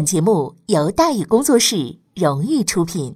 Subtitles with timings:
[0.00, 3.14] 本节目由大宇工作室荣誉出品。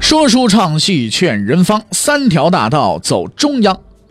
[0.00, 3.78] 说书唱戏劝人方，三条大道走中央。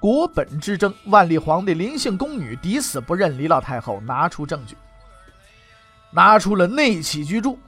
[0.00, 3.36] 国本之争，万历皇帝临幸宫女，抵死不认。
[3.38, 4.74] 李老太后拿出证据，
[6.10, 7.58] 拿出了内起居住。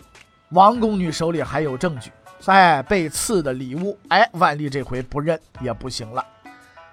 [0.48, 2.10] 王宫女手里还有证据，
[2.46, 6.24] 哎，被赐的礼物，哎，万历这回不认也不行了。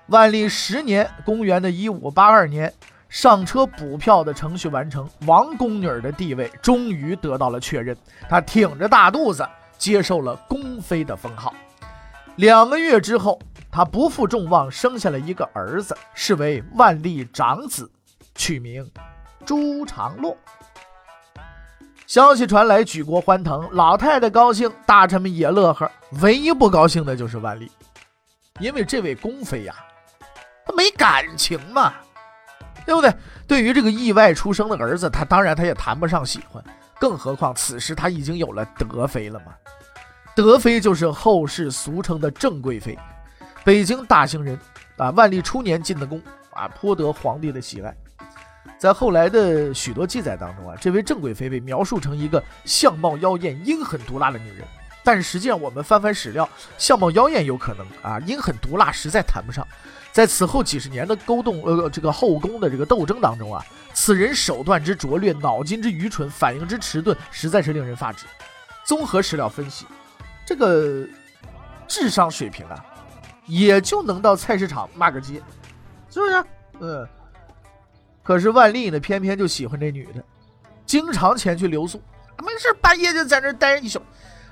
[0.07, 2.73] 万历十年，公元的一五八二年，
[3.07, 7.95] 上车补票的程序完成，王宫女的地位终于得到了确认。
[8.27, 9.47] 她挺着大肚子，
[9.77, 11.53] 接受了宫妃的封号。
[12.35, 13.39] 两个月之后。
[13.71, 17.89] 他不负众望，生下了一个儿子，是为万历长子，
[18.35, 18.89] 取名
[19.45, 20.35] 朱常洛。
[22.07, 25.89] 消息传来，举国欢腾，老太太高兴，大臣们也乐呵。
[26.21, 27.71] 唯一不高兴的就是万历，
[28.59, 29.75] 因为这位宫妃呀，
[30.65, 31.93] 她没感情嘛，
[32.87, 33.13] 对不对？
[33.47, 36.63] 对于这个意外出生的儿子，他当然他也谈不上喜欢，
[36.99, 39.53] 更何况此时他已经有了德妃了嘛。
[40.35, 42.97] 德妃就是后世俗称的郑贵妃。
[43.69, 44.59] 北京大兴人
[44.97, 47.95] 啊，万历初年进的宫啊，颇得皇帝的喜爱。
[48.79, 54.65] 在后来的许多记载当中啊，这位郑贵妃被描述成一个相貌妖艳、阴狠毒辣的女人。
[55.03, 59.63] 但实际上，我们翻翻史料，相貌妖艳有可能啊，阴狠毒辣实在谈不上。
[60.11, 63.63] 在此后几十年的勾动呃这个后宫的这个斗争当中啊，
[63.93, 68.25] 此人手段之拙劣，脑筋之愚蠢，反应之迟钝，实在是令人发指。
[68.83, 69.85] 综合史料分析，
[70.43, 71.05] 这个
[71.87, 72.83] 智商水平啊。
[73.49, 75.41] 也就能到菜市场骂个街，
[76.09, 76.45] 是不是？
[76.79, 77.07] 嗯。
[78.23, 80.23] 可是万历呢，偏偏就喜欢这女的，
[80.85, 81.99] 经常前去留宿，
[82.37, 83.99] 没事半夜就在那待一宿。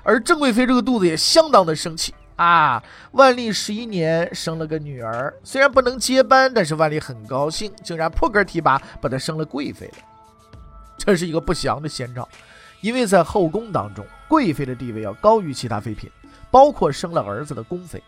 [0.02, 2.82] 而郑贵妃这个肚子也相当的生气啊！
[3.12, 9.94] 万历十一年生了个女儿，虽然不能接班，但是万历很高兴，竟然破格提拔把她升了贵妃了。
[10.96, 12.28] 这是一个不祥的先兆，
[12.80, 16.10] 因为在后宫当中，贵妃的地位要高于其他妃嫔，
[16.50, 18.02] 包括生了儿子的宫妃。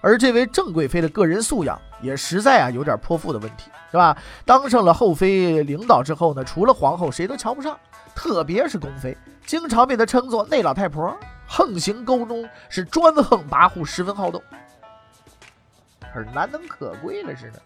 [0.00, 4.16] 而这位郑贵妃的个人素养也实在啊有点泼妇的问题，是吧？
[4.44, 7.78] 当上了后妃领导之后呢，除了皇后谁都瞧不上，
[8.14, 11.16] 特别是宫妃，经常被她称作“那老太婆”，
[11.48, 14.42] 横行宫中是专横跋扈，十分好斗，
[16.12, 17.62] 可是难能可贵了似的。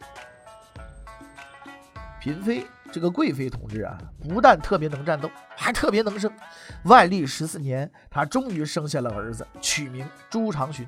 [2.20, 3.96] 嫔妃这个贵妃同志啊，
[4.28, 6.30] 不但特别能战斗，还特别能生。
[6.84, 10.86] 万历十四年，她终于生下了儿子，取名朱常洵。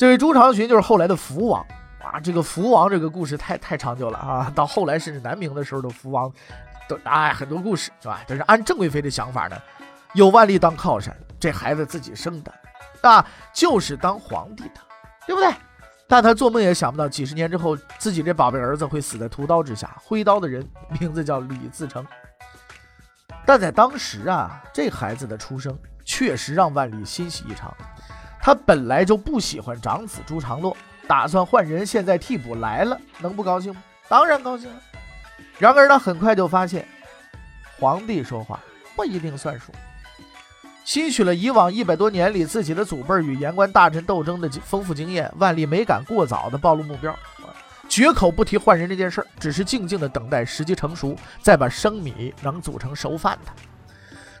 [0.00, 1.60] 这位朱常洵就是后来的福王
[2.02, 2.18] 啊！
[2.18, 4.50] 这个福王这个故事太太长久了啊！
[4.54, 6.32] 到后来甚至南明的时候的福王，
[6.88, 8.22] 都哎很多故事是吧？
[8.26, 9.56] 但是按郑贵妃的想法呢，
[10.14, 12.50] 有万历当靠山，这孩子自己生的
[13.02, 13.22] 啊，
[13.52, 14.80] 就是当皇帝的，
[15.26, 15.52] 对不对？
[16.08, 19.94] 但他做梦也想不到，几十年之后，自己这宝贝儿子会死在屠刀之下。
[20.02, 20.66] 挥刀的人
[20.98, 22.02] 名字叫李自成。
[23.44, 27.70] 但在当时啊，这孩子的出生确实让万历欣喜异常。
[28.42, 33.82] 他本来就不喜欢长子朱常洛，打算换人，现在替补来了，能不高兴吗？
[34.08, 34.76] 当然高兴了。
[35.58, 36.86] 然而他很快就发现，
[37.78, 38.58] 皇帝说话
[38.96, 39.70] 不一定算数。
[40.84, 47.14] 吸取了以往一百多年里自己的祖辈与言官大臣斗争的丰富经验，万历没敢过早的暴露目标，
[47.88, 53.52] 绝口不提换人这件事儿，只是静静的等待时机成熟，再把生米能煮成熟饭的。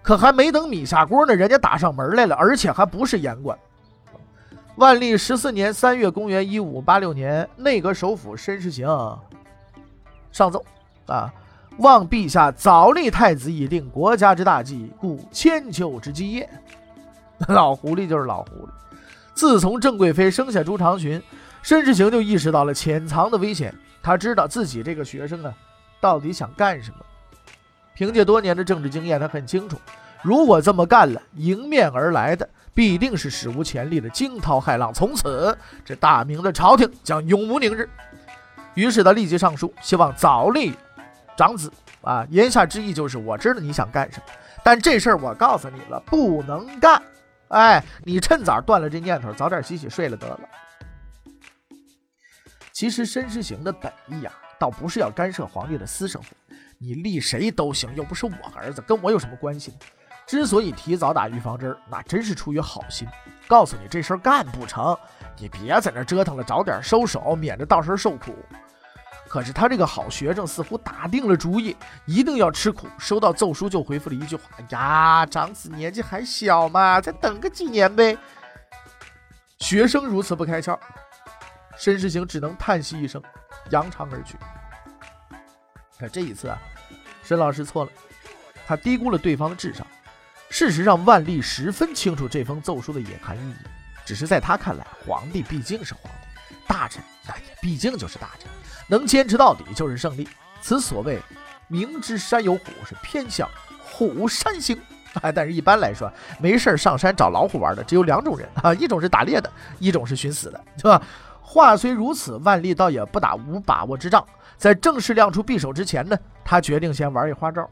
[0.02, 3.56] 可还没等米下锅呢，人家打上门来了，而且还不是言官。
[4.76, 8.86] 万历十四年三月，公元一五八六年，内阁首辅申时行
[10.32, 10.64] 上奏
[11.06, 11.30] 啊，
[11.78, 16.48] 望陛下早立太子以定国家之大计，故千秋之基业。
[17.48, 18.70] 老狐狸就是老狐狸。
[19.34, 21.20] 自从郑贵妃生下朱长洵，
[21.62, 23.74] 申时行就意识到了潜藏的危险。
[24.02, 25.52] 他知道自己这个学生啊，
[26.00, 26.98] 到底想干什么。
[27.94, 29.76] 凭借多年的政治经验，他很清楚，
[30.22, 32.48] 如果这么干了，迎面而来的。
[32.74, 37.88] 必定是史无前例的惊涛骇浪，从此这大明的朝廷将永无宁日。
[38.74, 40.74] 于是他立即上书，希望早立
[41.36, 41.72] 长子
[42.02, 44.32] 啊，言下之意就是我知道你想干什么，
[44.62, 47.02] 但这事儿我告诉你了，不能干。
[47.48, 50.40] 哎，你趁早断了这念头，早点洗洗睡了得了。
[52.72, 56.28] 其实申时行的本意呀，倒不是要干涉皇帝的私生活，
[56.78, 59.76] 你立谁都行，又不是我儿子，跟我有什么关系呢？
[60.30, 63.08] 之所以提早打预防针，那真是出于好心，
[63.48, 64.96] 告诉你这事儿干不成，
[65.36, 68.32] 你别在那折腾了，早点收手，免得到时候受苦。
[69.28, 72.86] 可是他这个好学生似乎打定了主意，一定要吃苦。
[72.96, 78.16] 收到奏书就回复了一句话：“呀，长子年纪还小嘛，再等个几年呗。”
[79.58, 80.78] 学生如此不开窍，
[81.76, 83.20] 申世行只能叹息一声，
[83.70, 84.36] 扬长而去。
[85.98, 86.56] 可这一次啊，
[87.24, 87.90] 申老师错了，
[88.64, 89.84] 他低估了对方的智商。
[90.50, 93.54] 事实上，万历十分清楚这封奏书的隐含意义，
[94.04, 96.12] 只是在他看来，皇帝毕竟是皇
[96.48, 98.50] 帝，大臣那也毕竟就是大臣。
[98.88, 100.28] 能坚持到底就是胜利。
[100.60, 101.18] 此所谓
[101.68, 103.48] 明知山有虎，是偏向
[103.78, 104.76] 虎山行。
[105.22, 111.02] 啊，但是一般来说，没事上山找老虎玩的只有两种人啊，一种是打猎的，一种是寻死的，对吧？
[111.40, 114.24] 话虽如此，万历倒也不打无把握之仗。
[114.56, 117.68] 在正式亮出匕首之前呢，他决定先玩一花招。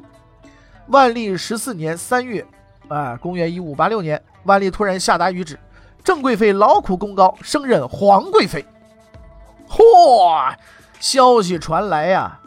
[0.88, 2.44] 万历十四年三月，
[2.88, 5.58] 啊，公元一五八六年，万历突然下达谕旨：
[6.02, 8.64] 郑贵妃劳苦功高，升任皇贵妃。
[9.68, 10.54] 嚯！
[10.98, 12.40] 消息传来呀，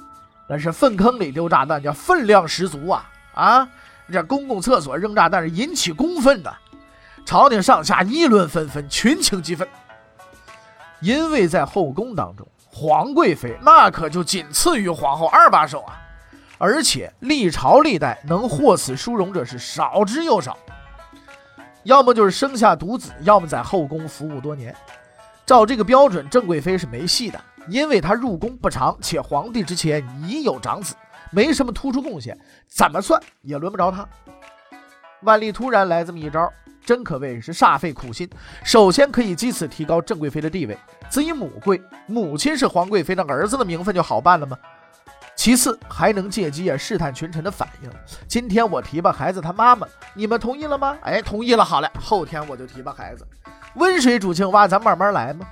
[0.50, 3.10] 那是粪坑里丢炸弹，叫分量十足啊！
[3.34, 3.70] 啊，
[4.12, 6.54] 这公共厕所扔炸弹是引起公愤的，
[7.24, 9.68] 朝廷上下议论纷纷，群情激愤。
[11.00, 16.01] 因为在后宫当中，皇贵妃那可就仅次于皇后二把手啊，
[16.62, 20.56] 而且历朝历代能获此殊荣者是少之又少，
[21.82, 24.76] 要么就是生下独子，要么在后宫服务多年。
[25.44, 27.42] 照这个标准，郑贵妃是没戏的。
[27.68, 30.94] 因为她入宫不长，且皇帝之前已有长子，
[31.32, 32.38] 没什么突出贡献，
[32.68, 34.08] 怎么算也轮不着她。
[35.22, 36.48] 万历突然来这么一招，
[36.86, 38.30] 真可谓是煞费苦心。
[38.64, 40.78] 首先可以借此提高郑贵妃的地位，
[41.10, 44.56] 子以母贵，母亲是皇贵妃，那儿子的名分就好办了吗？
[45.42, 47.90] 其次还能借机啊试探群臣的反应。
[48.28, 50.96] 今天我提拔孩子他妈妈，你们同意了吗？
[51.02, 53.26] 哎，同意了，好嘞，后天我就提拔孩子。
[53.74, 55.44] 温水煮青蛙，咱慢慢来嘛。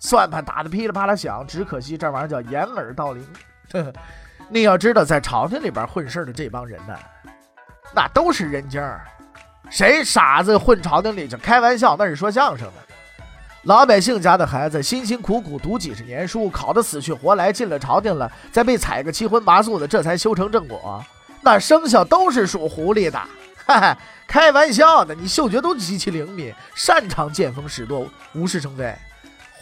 [0.00, 3.24] 算盘打得噼里啪啦响，只可惜这玩意儿叫掩耳盗铃。
[4.50, 6.98] 你要知道，在朝廷里边混事的这帮人呢，
[7.94, 9.04] 那都是人精儿。
[9.70, 11.36] 谁傻子混朝廷里去？
[11.36, 12.93] 开玩笑，那是说相声的。
[13.64, 21.02] 老百姓家的孩子辛辛苦苦读几十年书，考得死去活来，进了朝廷了，再被踩个七荤八素的，这才修成正果。
[21.40, 23.18] 那生肖都是属狐狸的。
[23.64, 25.14] 哈哈，开玩笑的。
[25.14, 28.94] 你嗅觉都极其灵敏，擅长见风使舵，无事生非。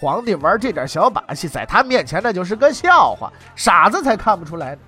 [0.00, 4.80] 皇帝玩这点小把戏，在他面前那就是个笑话，傻子才看不出来呢。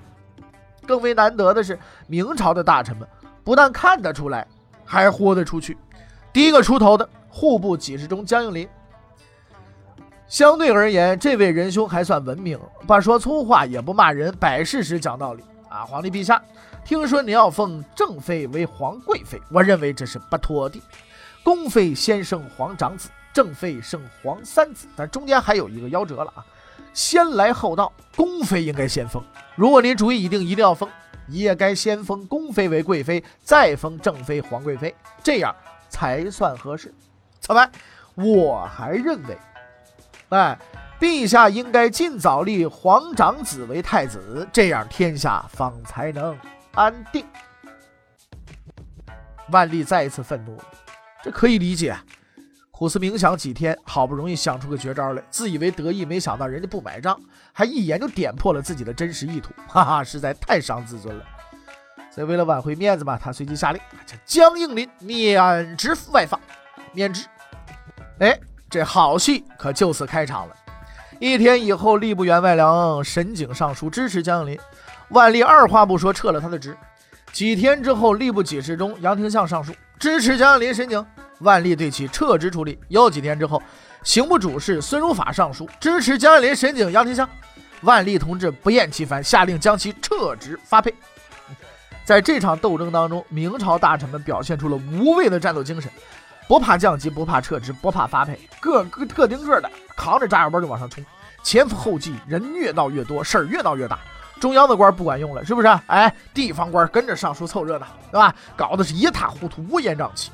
[0.85, 1.79] 更为难得的是，
[2.09, 3.07] 明朝的大臣们
[3.45, 4.45] 不但看得出来，
[4.85, 5.79] 还豁得出去。
[6.33, 8.69] 第一个出头的户部给事中江应麟，
[10.27, 15.85] 相对而言，这位仁兄还算文明，不说粗话，也不骂人，摆事实讲道理啊。
[15.85, 16.43] 皇帝陛下，
[16.85, 20.81] 听说你要封正妃为皇贵妃，我认为这是不妥的。
[21.43, 23.09] 宫妃先生皇长子。
[23.35, 26.47] 正妃生皇三子，但中间还有一个夭折了啊！
[26.93, 29.21] 先来后到，宫妃应该先封。
[29.57, 30.89] 如果您主意已定，一定要封，
[31.27, 35.53] 你也该先封宫妃为贵妃，再封正妃皇贵妃，这样
[35.89, 36.95] 才算合适。
[37.41, 37.69] 此外，
[38.15, 39.37] 我还认为，
[40.35, 40.59] 哎，
[40.99, 46.37] 陛下应该尽早立皇长子为太子，这样天下方才能
[46.75, 47.25] 安定。
[49.51, 50.65] 万历再一次愤怒了，
[51.23, 51.97] 这可以理解。
[52.73, 57.17] 苦思冥想几天，好不容易想出个绝招来，自以为得意，没想到人家不买账，
[57.53, 61.25] 还一眼就点破了自己的真实意图，哈哈，实在太伤自尊了。
[62.11, 66.41] 所以为了挽回面子嘛，他随即下令，将江应麟免职外放，
[66.93, 67.25] 免职。
[68.19, 68.37] 哎，
[68.75, 70.57] 这好戏可就此开场了。
[71.21, 74.59] 一天以后，吏部员外郎沈景上书支持江应麟，
[75.11, 76.77] 万历二话不说撤了他的职。
[77.33, 81.07] 几天之后，吏部给事中杨廷相上书支持江应麟、沈景。
[81.39, 82.77] 万历对其撤职处理。
[82.89, 83.63] 又几天之后，
[84.03, 87.31] 刑部主事孙如法上书支持江应麟、沈景、杨廷相。
[87.83, 90.93] 万历同志不厌其烦，下令将其撤职发配。
[92.05, 95.89] 在这场斗争当中，明朝大臣们表现出了无畏的战斗精神，
[96.47, 101.05] 不怕降级，不怕撤职，不怕发配，个个个顶个的扛着炸药包就往上冲，
[101.43, 103.99] 前赴后继，人越闹越多，事儿越闹越大。
[104.41, 105.69] 中央的官不管用了，是不是？
[105.87, 108.35] 哎，地方官跟着上书凑热闹，对吧？
[108.57, 110.31] 搞得是一塌糊涂，乌烟瘴气。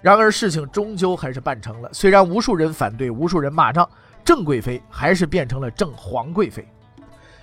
[0.00, 3.86] 然而事情终究还是办成了，虽然无数人反对，无数人骂仗，
[4.24, 6.66] 郑贵妃还是变成了郑皇贵妃。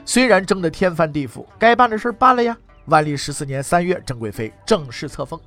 [0.05, 2.57] 虽然争得天翻地覆，该办的事办了呀。
[2.85, 5.39] 万历十四年三月，郑贵妃正式册封。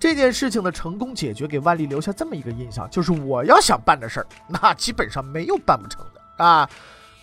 [0.00, 6.68] 这件事情的成功解决，给万历留下这么一个印象，就是我要想办的事儿，那基本上没有办不成的啊。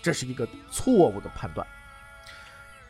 [0.04, 1.66] 这是一个错误的判断。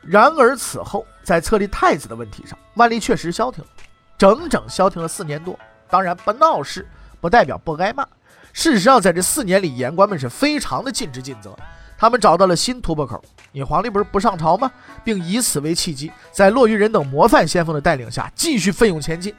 [0.01, 3.70] 然而此后，在册立太子的问题上，万历确实消停了，
[4.17, 5.58] 整整消停了四年多。
[5.89, 6.86] 当然，不闹事
[7.22, 8.06] 不代表不挨骂。
[8.51, 11.56] 事实上，在这四年里，言官们是非常的尽职尽责。
[11.98, 13.24] 他们找到了新突破口。
[13.53, 14.70] 你皇帝不是不上朝吗？
[15.03, 19.34] 并以此为契机，在骆玉人等模范先锋的带领下，继续奋勇前进。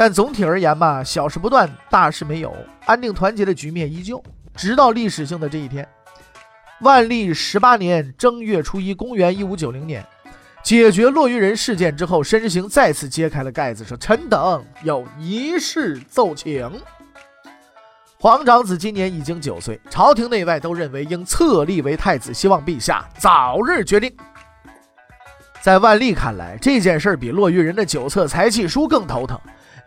[0.00, 4.24] 但总体而言嘛，小事不断，大事没有，安定团结的局面依旧。
[4.56, 5.86] 直到历史性的这一天，
[6.80, 10.02] 万历十八年正月初一，公元一五九零年，
[10.62, 16.72] 解决落玉人事件之后，申时行再次揭开了盖子，说：“臣等有一事奏请。”
[18.18, 24.10] 皇长子今年已经九岁，朝廷内外都认为应册立为太子，希望陛下早日决定。
[25.60, 29.38] 在万历看来，这件事比落玉人的九册才气书更头疼，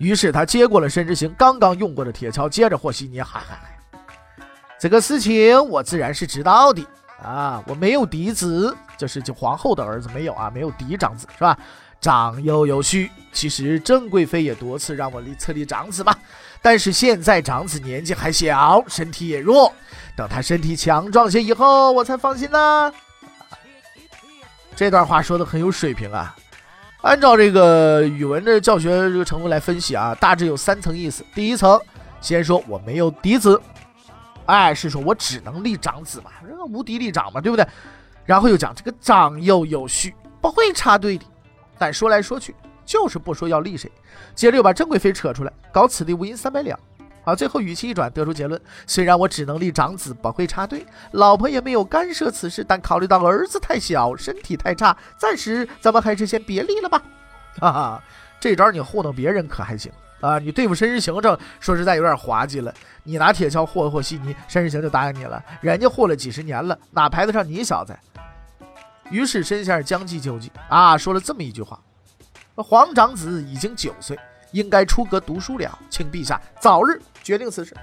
[0.04, 4.46] 于是他接过了申之行刚刚用过的铁锹，接着和稀泥，嗨嗨嗨，
[4.78, 6.86] 这个事情我自然是知道的
[7.24, 11.58] 啊，我没有嫡子，就是就皇后的儿子没有啊，没有嫡长子是吧？
[12.02, 16.14] 长幼有序，其实郑贵妃也多次让我立册立长子吧。
[16.62, 19.74] 但是现在长子年纪还小，身体也弱，
[20.18, 22.94] 等他身体强壮些以后，我才放心呢。
[24.76, 26.36] 这段话说的很有水平啊！
[27.04, 31.24] 按照这个语文的教学这个程度来分析啊，大致有三层意思。
[31.36, 31.80] 第一层，
[32.22, 33.62] 先说我没有嫡子，
[34.46, 37.68] 哎，是说我只能立长子嘛，这个无嫡立长嘛，对不对？
[38.26, 41.26] 然后又讲这个长幼有序，不会插队的。
[41.78, 42.56] 但说来说去。
[42.86, 43.90] 就是不说要立谁，
[44.36, 46.78] 接着又把郑贵妃扯出来，搞此地无银三百两。
[47.24, 57.02] 啊，最后语气一转，得出结论：虽然我只能立长子，不会插队，老婆也没有干涉此事，但考虑到儿子太小，身体太差，暂时咱们还是先别立了吧。
[57.60, 58.04] 哈哈，
[58.40, 60.40] 这招你糊弄别人可还行啊？
[60.40, 62.74] 你对付申时行这，说实在有点滑稽了。
[63.04, 67.98] 你拿铁锹和和稀泥，申时行就答应你了，人家和了几十年了，哪排得上你小子？
[69.10, 71.80] 于是申先生将计就计啊，说了这么一句话。
[72.56, 74.18] 皇长子已经九岁，
[74.54, 77.76] 应该出阁读书了，请陛下早日决定此事。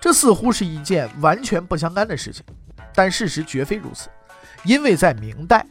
[0.00, 2.44] 这似乎是一件完全不相干的事情，
[2.94, 4.10] 但事实绝非如此。
[4.64, 5.64] 因为在明代，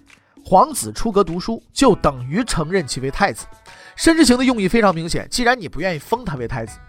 [0.44, 3.46] 皇子出阁读书就等于承认其为太子。
[3.96, 6.80] 申之行的用意非常明显，既然你不愿意封他为太子，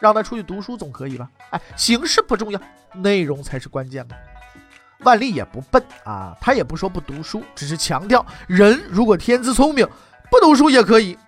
[0.00, 1.28] 让他出去读书总可以吧？
[1.50, 2.60] 哎，形式不重要，
[2.94, 4.14] 内容才是关键嘛。
[5.00, 9.86] 万历也不笨啊，他也不说不读书，只是强调人如果天资聪明，
[10.30, 11.18] 不读书也可以。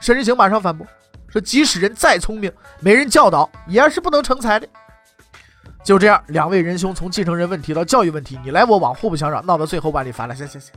[0.00, 0.86] 申时行马上反驳
[1.28, 4.68] 说：“即使人再聪明，没人教导，也是不能成才的。”
[5.84, 10.72] 就这样，两位仁兄从继承人问题到教育问题，你来我往，互不相让，闹到最后，万历烦了，行行行，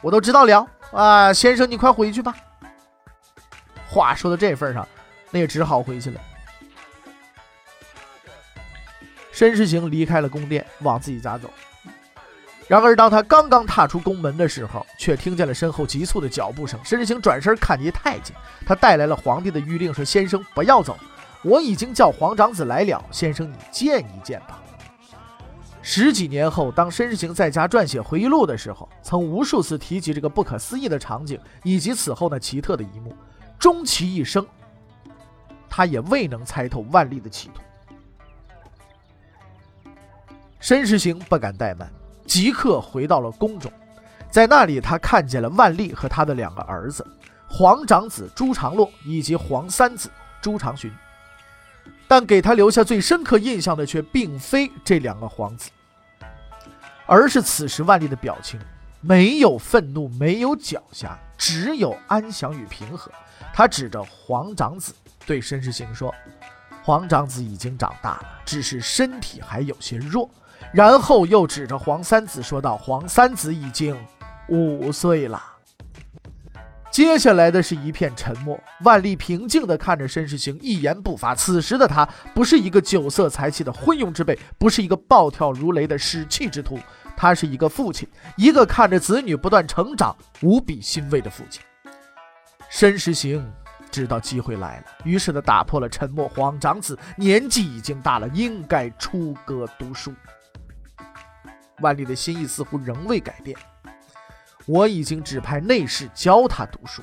[0.00, 2.34] 我都知道了啊，先生你快回去吧。
[3.88, 4.86] 话说到这份上，
[5.30, 6.20] 那也只好回去了。
[9.32, 11.50] 申时行离开了宫殿，往自己家走。
[12.68, 16.78] 然而，当他刚刚踏出宫门的时候，却听见了身后急促的脚步声。
[16.84, 18.34] 申时行转身看见太监，
[18.66, 20.98] 他带来了皇帝的谕令，说：“先生不要走，
[21.44, 23.04] 我已经叫皇长子来了。
[23.12, 24.60] 先生，你见一见吧。”
[25.80, 33.14] 十几年后，当申时行在家撰写回忆录的时候，曾无数次提及这个不可思议的场景，以及此后那奇特的一幕。
[33.60, 34.44] 终其一生，
[35.70, 37.62] 他也未能猜透万历的企图。
[40.58, 41.88] 申时行不敢怠慢，
[42.26, 43.70] 即刻回到了宫中。
[44.30, 47.06] 在那里，他看见了万历和他的两个儿子，
[47.48, 50.10] 皇长子朱常洛以及皇三子
[50.42, 50.92] 朱常洵。
[52.08, 55.70] 但给他留下最深刻印象的，却并非这两个皇子，
[57.06, 58.60] 而是此时万历的表情，
[59.00, 63.10] 没有愤怒，没有狡黠，只有安详与平和。
[63.52, 66.14] 他指着皇长子对申时行说
[66.84, 70.28] ：“皇长子已经长大了，只是身体还有些弱。”
[70.76, 73.96] 然后又指着黄三子说道：“黄三子已经
[74.48, 75.42] 五岁了。”
[76.92, 78.60] 接下来的是一片沉默。
[78.82, 81.34] 万历平静地看着申时行，一言不发。
[81.34, 86.78] 此时的他不是一个酒色财气的昏庸之辈，不是一个暴跳如雷的使气之徒，
[87.16, 88.06] 他是一个父亲，
[88.36, 91.62] 一个看着子女不断成长无比欣慰的父亲。
[92.68, 93.50] 申时行
[93.90, 100.12] 知道机会来了，于是他打破了沉默：“黄长子年纪已经大了，应该出阁读书。”
[101.80, 103.56] 万历的心意似乎仍未改变。
[104.66, 107.02] 我已经指派内侍教他读书。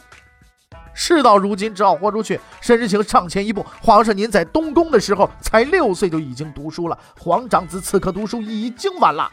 [0.94, 2.40] 事到如今，只好豁出去。
[2.62, 9.32] 申时行上前一步：“皇上，您在东宫的时候才六岁就已经读书了，皇长子此刻读书已经晚了。”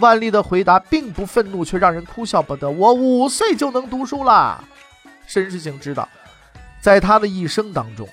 [0.00, 2.70] 万历的回答并不愤怒，却让人哭笑不得。
[2.70, 4.64] 我五岁就能读书了。
[5.26, 6.08] 申时行知道，
[6.80, 8.08] 在他的一生当中，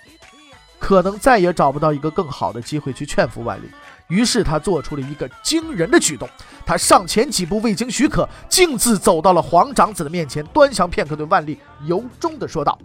[0.78, 3.70] 可能再也找不到一个更好的机会去劝服万历。
[4.10, 6.28] 于是他做出了一个惊人的举动，
[6.66, 12.78] 他上前几步，未经许可，径自走到了皇长子的面前，端详片刻，对万历由衷的说道：“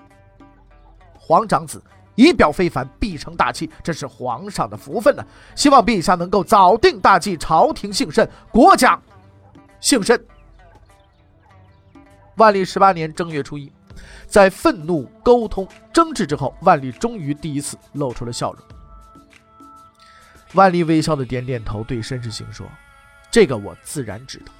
[1.19, 1.83] 皇长子
[2.15, 5.25] 仪表非凡，必成大器，这是皇上的福分呢。
[5.57, 9.01] 希望陛下能够早定大计，朝廷幸甚，国家
[9.81, 10.23] 幸甚。”
[12.37, 13.73] 万历十八年正月初一，
[14.27, 18.63] 在愤怒、沟通、争执之后，万历终于第一次露出了笑容。
[20.55, 22.67] 万历微笑的点点头，对申时行说
[23.31, 24.53] ：“这个我自然知道。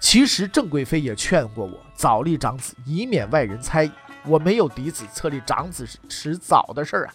[0.00, 3.92] 其实郑贵妃也劝过我早立长子，以免外人猜疑。
[4.24, 7.14] 我没有嫡子，册立长子是迟早的事儿啊。”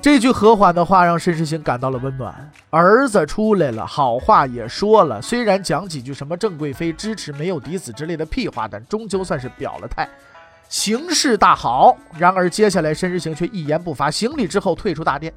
[0.00, 2.52] 这句和缓的话让申时行感到了温暖。
[2.68, 10.06] 儿子出来了，好话也说了，虽然讲几句什么郑贵妃支持没有嫡子之类的屁话，但终究算是表了态，
[10.68, 11.96] 形势大好。
[12.18, 15.32] 然而接下来申时行却一言不发，行礼之后退出大殿。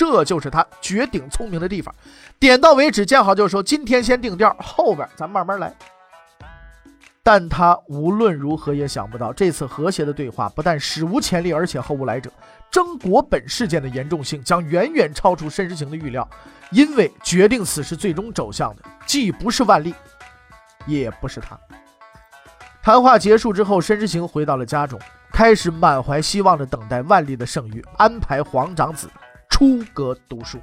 [0.00, 1.94] 这就是他绝顶聪明的地方，
[2.38, 3.62] 点到为止，见好就收。
[3.62, 5.76] 今天先定调，后边咱慢慢来。
[7.22, 12.32] 但他无论如何也想不到，这次和谐的对话不但史无前例，而且后无来者。
[12.70, 16.26] 争国本事件的严重性将远远超出申时行的预料，
[16.70, 19.94] 因为决定此事最终走向的，既不是万历，
[20.86, 21.60] 也不是他。
[22.82, 24.98] 谈话结束之后，申时行回到了家中，
[25.30, 29.06] 开始满怀希望地等待万历的圣谕，安排皇长子。
[29.50, 30.58] 出阁读书，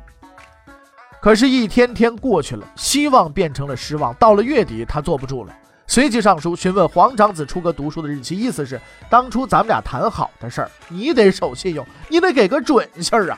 [1.22, 4.12] 可是，一天天过去了，希望变成了失望。
[4.16, 5.54] 到了月底，他坐不住了，
[5.86, 8.36] 随即上书询问皇长子出阁读书的日期。
[8.36, 13.38] 意思是，当初咱们俩谈好的事儿，你得守信用，你得给个准信儿啊！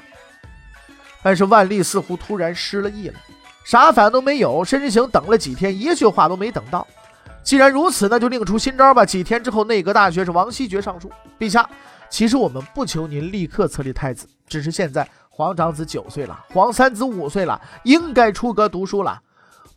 [1.21, 3.15] 但是万历似乎突然失了忆了，
[3.65, 4.63] 啥反应都没有。
[4.63, 6.87] 申时行等了几天，一句话都没等到。
[7.43, 9.05] 既然如此，那就另出新招吧。
[9.05, 11.67] 几天之后，内阁大学士王希爵上书：陛下，
[12.09, 15.05] 其实我们不求您立刻册立太子，只是现在。
[15.39, 19.17] 皇长子九岁了，皇三子五岁了，应该出阁读书了。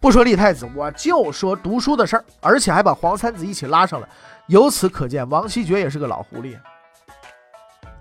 [0.01, 4.09] 不说立太子，我就说读书的事儿，而且还把皇三子一起拉上了。
[4.49, 6.59] 由此可见，王希爵也是个老狐狸。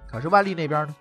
[0.10, 0.96] 可是万历那边呢，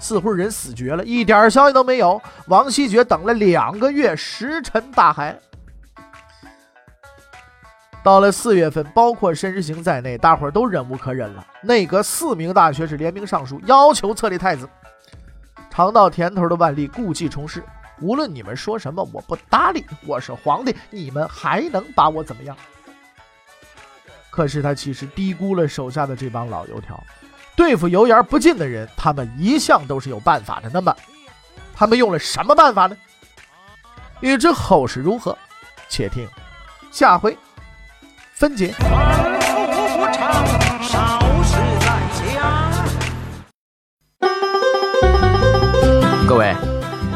[0.00, 2.20] 似乎人死绝了，一点消息都没有。
[2.46, 5.34] 王希爵等了两个月，石沉大海。
[8.04, 11.42] 到了四月份，包括申时行在内，大伙儿都忍无可忍了。
[11.62, 14.68] 内阁四名大学士联名上书，要求册立太子。
[15.72, 17.64] 尝到甜头的万历故技重施，
[17.98, 19.82] 无论你们说什么，我不搭理。
[20.06, 22.54] 我是皇帝，你们还能把我怎么样？
[24.28, 27.02] 可是他其实低估了手下的这帮老油条，
[27.56, 30.68] 对付油盐不进的人，他们一向都是有办法的。
[30.70, 30.94] 那么，
[31.72, 32.94] 他们用了什么办法呢？
[34.20, 35.38] 欲知后事如何，
[35.88, 36.28] 且听
[36.90, 37.34] 下回
[38.34, 38.74] 分解。